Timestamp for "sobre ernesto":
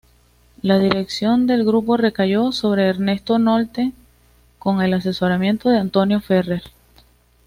2.53-3.37